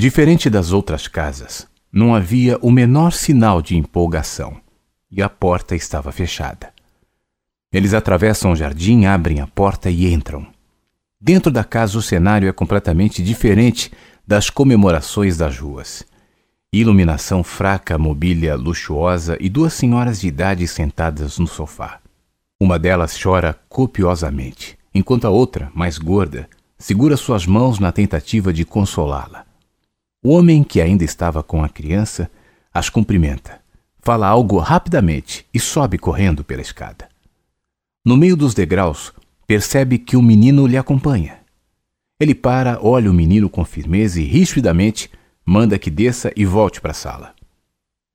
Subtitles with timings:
[0.00, 4.56] Diferente das outras casas, não havia o menor sinal de empolgação
[5.10, 6.72] e a porta estava fechada.
[7.72, 10.46] Eles atravessam o jardim, abrem a porta e entram.
[11.20, 13.90] Dentro da casa, o cenário é completamente diferente
[14.24, 16.04] das comemorações das ruas.
[16.72, 21.98] Iluminação fraca, mobília luxuosa e duas senhoras de idade sentadas no sofá.
[22.60, 28.64] Uma delas chora copiosamente, enquanto a outra, mais gorda, segura suas mãos na tentativa de
[28.64, 29.47] consolá-la.
[30.22, 32.30] O homem que ainda estava com a criança
[32.74, 33.60] as cumprimenta,
[34.00, 37.08] fala algo rapidamente e sobe correndo pela escada.
[38.04, 39.12] No meio dos degraus,
[39.46, 41.38] percebe que o menino lhe acompanha.
[42.20, 45.10] Ele para, olha o menino com firmeza e, rispidamente,
[45.44, 47.34] manda que desça e volte para a sala.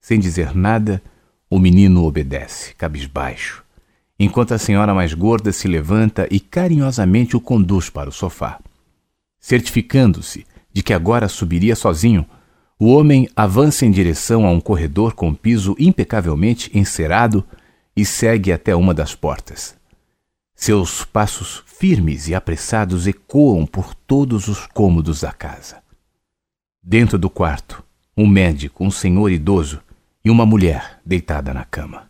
[0.01, 1.01] Sem dizer nada,
[1.49, 3.63] o menino obedece, cabisbaixo,
[4.19, 8.59] enquanto a senhora mais gorda se levanta e carinhosamente o conduz para o sofá.
[9.39, 12.27] Certificando-se de que agora subiria sozinho,
[12.79, 17.45] o homem avança em direção a um corredor com piso impecavelmente encerado
[17.95, 19.75] e segue até uma das portas.
[20.55, 25.81] Seus passos firmes e apressados ecoam por todos os cômodos da casa.
[26.81, 27.83] Dentro do quarto,
[28.17, 29.81] um médico, um senhor idoso
[30.25, 32.09] e uma mulher deitada na cama.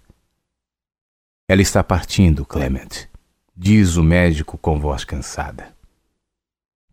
[1.47, 3.07] Ela está partindo, Clement,
[3.55, 5.73] diz o médico com voz cansada.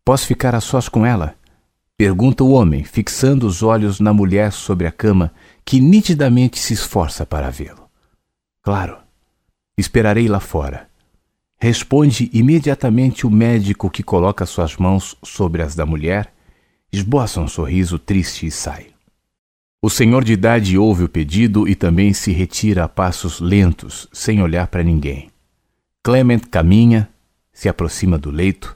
[0.04, 1.39] Posso ficar a sós com ela?
[2.00, 5.34] Pergunta o homem, fixando os olhos na mulher sobre a cama,
[5.66, 7.90] que nitidamente se esforça para vê-lo.
[8.62, 8.96] Claro,
[9.76, 10.88] esperarei lá fora.
[11.60, 16.32] Responde imediatamente o médico que coloca suas mãos sobre as da mulher,
[16.90, 18.86] esboça um sorriso triste e sai.
[19.82, 24.40] O senhor de idade ouve o pedido e também se retira a passos lentos, sem
[24.40, 25.28] olhar para ninguém.
[26.02, 27.10] Clement caminha,
[27.52, 28.74] se aproxima do leito,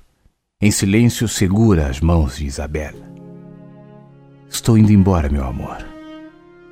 [0.61, 3.14] em silêncio segura as mãos de Isabela.
[4.55, 5.85] Estou indo embora, meu amor.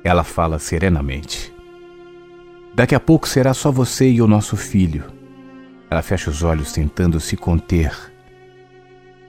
[0.05, 1.53] Ela fala serenamente.
[2.73, 5.03] Daqui a pouco será só você e o nosso filho.
[5.91, 7.93] Ela fecha os olhos tentando se conter.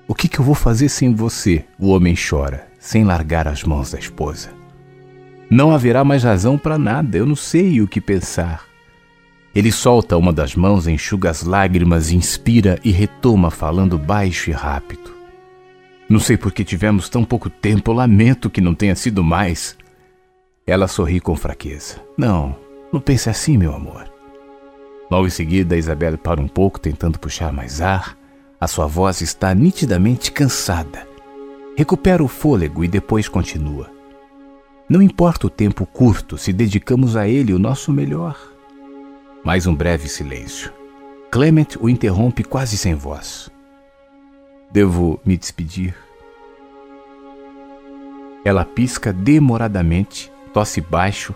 [0.07, 1.65] O que, que eu vou fazer sem você?
[1.77, 4.51] O homem chora, sem largar as mãos da esposa.
[5.51, 8.63] Não haverá mais razão para nada, eu não sei o que pensar.
[9.53, 15.24] Ele solta uma das mãos, enxuga as lágrimas, inspira e retoma, falando baixo e rápido.
[16.09, 19.77] Não sei por que tivemos tão pouco tempo, lamento que não tenha sido mais.
[20.67, 22.01] Ela sorri com fraqueza.
[22.17, 22.57] Não,
[22.93, 24.13] não pense assim, meu amor.
[25.11, 28.17] Logo em seguida, Isabelle para um pouco, tentando puxar mais ar.
[28.61, 31.07] A sua voz está nitidamente cansada.
[31.77, 33.91] Recupera o fôlego e depois continua.
[34.89, 38.39] Não importa o tempo curto, se dedicamos a ele o nosso melhor.
[39.43, 40.73] Mais um breve silêncio.
[41.31, 43.51] Clement o interrompe quase sem voz.
[44.75, 45.95] Devo me despedir?
[48.45, 51.33] Ela pisca demoradamente, tosse baixo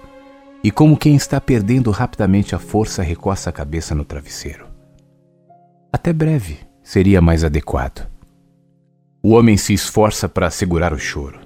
[0.65, 4.67] e, como quem está perdendo rapidamente a força, recoça a cabeça no travesseiro.
[5.93, 8.09] Até breve seria mais adequado.
[9.23, 11.39] O homem se esforça para segurar o choro.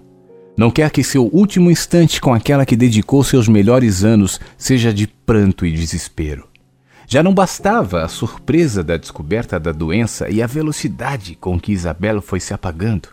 [0.57, 5.07] Não quer que seu último instante com aquela que dedicou seus melhores anos seja de
[5.07, 6.49] pranto e desespero.
[7.13, 12.23] Já não bastava a surpresa da descoberta da doença e a velocidade com que Isabela
[12.23, 13.11] foi se apagando.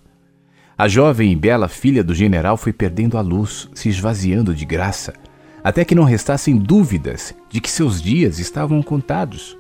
[0.78, 5.14] A jovem e bela filha do general foi perdendo a luz, se esvaziando de graça,
[5.62, 9.58] até que não restassem dúvidas de que seus dias estavam contados.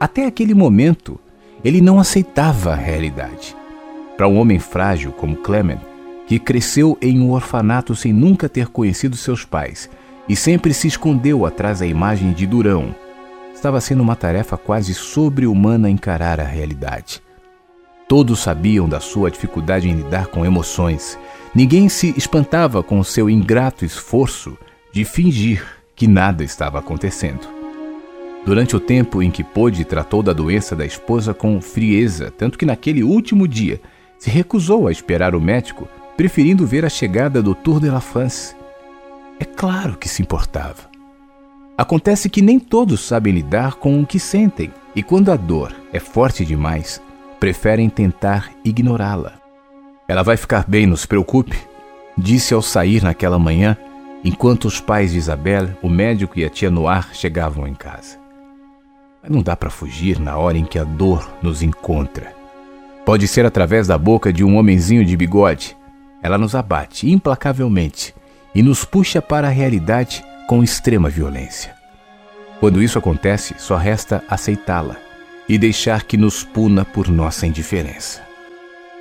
[0.00, 1.20] Até aquele momento,
[1.62, 3.54] ele não aceitava a realidade.
[4.16, 5.80] Para um homem frágil como Clement,
[6.26, 9.90] que cresceu em um orfanato sem nunca ter conhecido seus pais
[10.26, 12.94] e sempre se escondeu atrás da imagem de Durão,
[13.58, 17.20] Estava sendo uma tarefa quase sobre-humana encarar a realidade.
[18.06, 21.18] Todos sabiam da sua dificuldade em lidar com emoções.
[21.52, 24.56] Ninguém se espantava com seu ingrato esforço
[24.92, 27.48] de fingir que nada estava acontecendo.
[28.46, 32.64] Durante o tempo em que pôde, tratou da doença da esposa com frieza, tanto que
[32.64, 33.80] naquele último dia
[34.20, 38.54] se recusou a esperar o médico, preferindo ver a chegada do Tour de la France.
[39.40, 40.97] É claro que se importava.
[41.78, 46.00] Acontece que nem todos sabem lidar com o que sentem, e quando a dor é
[46.00, 47.00] forte demais,
[47.38, 49.34] preferem tentar ignorá-la.
[50.08, 51.56] Ela vai ficar bem, não se preocupe,
[52.16, 53.76] disse ao sair naquela manhã,
[54.24, 58.18] enquanto os pais de Isabel, o médico e a tia Noir chegavam em casa.
[59.22, 62.34] Mas não dá para fugir na hora em que a dor nos encontra.
[63.06, 65.76] Pode ser através da boca de um homenzinho de bigode.
[66.24, 68.12] Ela nos abate implacavelmente
[68.52, 71.74] e nos puxa para a realidade com extrema violência.
[72.58, 74.96] Quando isso acontece, só resta aceitá-la
[75.46, 78.22] e deixar que nos puna por nossa indiferença.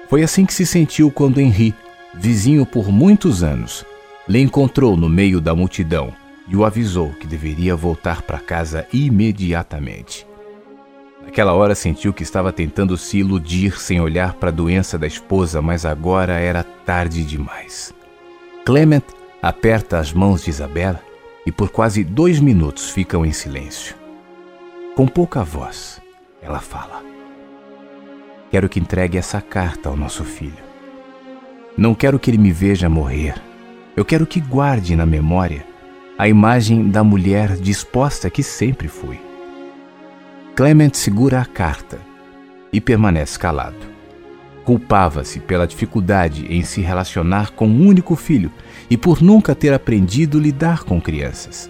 [0.10, 1.74] Foi assim que se sentiu quando Henri,
[2.14, 3.86] vizinho por muitos anos,
[4.28, 6.14] lhe encontrou no meio da multidão
[6.50, 10.28] e o avisou que deveria voltar para casa imediatamente.
[11.24, 15.62] Naquela hora sentiu que estava tentando se iludir sem olhar para a doença da esposa,
[15.62, 17.94] mas agora era tarde demais.
[18.66, 19.04] Clement
[19.42, 21.07] aperta as mãos de Isabela
[21.48, 23.96] e por quase dois minutos ficam em silêncio.
[24.94, 26.02] Com pouca voz,
[26.42, 27.02] ela fala:
[28.52, 30.68] Quero que entregue essa carta ao nosso filho.
[31.78, 33.42] Não quero que ele me veja morrer.
[33.96, 35.66] Eu quero que guarde na memória
[36.18, 39.18] a imagem da mulher disposta que sempre fui.
[40.54, 41.98] Clement segura a carta
[42.74, 43.88] e permanece calado.
[44.66, 48.52] Culpava-se pela dificuldade em se relacionar com um único filho
[48.90, 51.70] e por nunca ter aprendido lidar com crianças.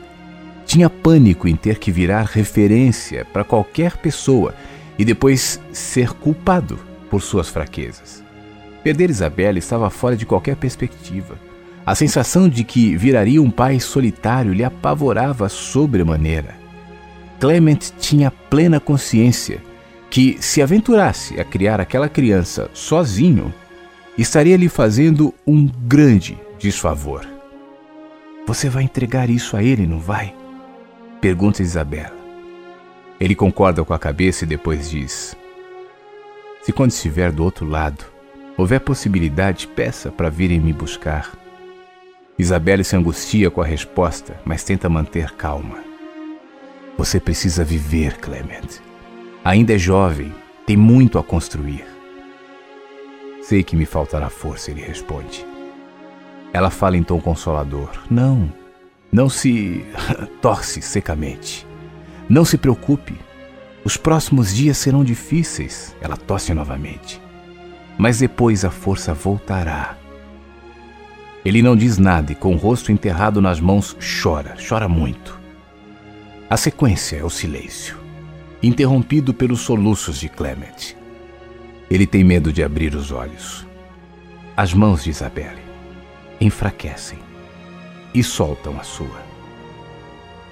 [0.65, 4.53] Tinha pânico em ter que virar referência para qualquer pessoa
[4.99, 6.79] e depois ser culpado
[7.09, 8.23] por suas fraquezas.
[8.83, 11.39] Perder Isabela estava fora de qualquer perspectiva.
[11.85, 16.55] A sensação de que viraria um pai solitário lhe apavorava sobremaneira.
[17.39, 19.61] Clement tinha plena consciência
[20.09, 23.53] que, se aventurasse a criar aquela criança sozinho,
[24.17, 27.25] estaria lhe fazendo um grande desfavor.
[28.45, 30.33] Você vai entregar isso a ele, não vai?
[31.19, 32.15] Pergunta Isabela.
[33.19, 35.35] Ele concorda com a cabeça e depois diz:
[36.61, 38.05] Se quando estiver do outro lado
[38.55, 41.31] houver possibilidade, peça para virem me buscar.
[42.39, 45.77] Isabelle se angustia com a resposta, mas tenta manter calma.
[46.97, 48.81] Você precisa viver, Clement.
[49.43, 50.33] Ainda é jovem,
[50.65, 51.85] tem muito a construir.
[53.41, 55.45] Sei que me faltará força, ele responde.
[56.57, 58.51] Ela fala em tom consolador: Não,
[59.11, 59.85] não se
[60.41, 61.67] torce secamente.
[62.27, 63.13] Não se preocupe.
[63.85, 65.95] Os próximos dias serão difíceis.
[66.01, 67.21] Ela tosse novamente.
[67.95, 69.95] Mas depois a força voltará.
[71.45, 75.39] Ele não diz nada e, com o rosto enterrado nas mãos, chora, chora muito.
[76.49, 77.99] A sequência é o silêncio,
[78.63, 80.95] interrompido pelos soluços de Clement.
[81.87, 83.63] Ele tem medo de abrir os olhos.
[84.55, 85.66] As mãos de Isabelle
[86.39, 87.19] enfraquecem
[88.13, 89.21] e soltam a sua.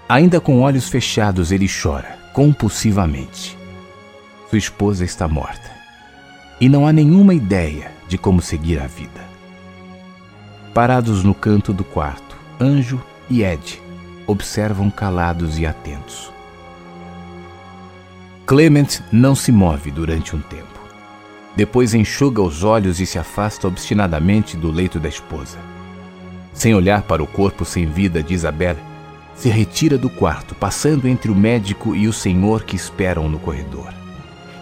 [0.08, 3.58] Ainda com olhos fechados, ele chora compulsivamente.
[4.50, 5.72] Sua esposa está morta
[6.60, 9.26] e não há nenhuma ideia de como seguir a vida.
[10.74, 13.82] Parados no canto do quarto, Anjo e Ed
[14.28, 16.32] observam calados e atentos.
[18.46, 20.66] Clement não se move durante um tempo.
[21.56, 25.58] Depois enxuga os olhos e se afasta obstinadamente do leito da esposa.
[26.56, 28.80] Sem olhar para o corpo sem vida de Isabelle,
[29.36, 33.94] se retira do quarto, passando entre o médico e o senhor que esperam no corredor.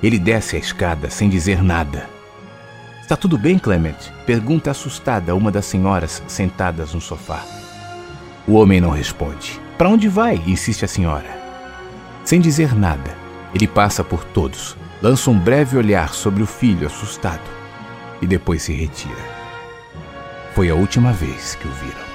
[0.02, 2.10] Ele desce a escada sem dizer nada.
[3.00, 4.12] Está tudo bem, Clement?
[4.26, 7.46] Pergunta assustada uma das senhoras sentadas no sofá.
[8.48, 9.62] O homem não responde.
[9.78, 10.42] Para onde vai?
[10.48, 11.42] insiste a senhora.
[12.26, 13.16] Sem dizer nada,
[13.54, 17.50] ele passa por todos, lança um breve olhar sobre o filho assustado
[18.22, 19.43] e depois se retira.
[20.54, 22.13] Foi a última vez que o viram.